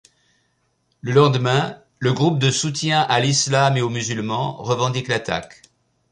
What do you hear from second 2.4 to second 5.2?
soutien à l'islam et aux musulmans revendique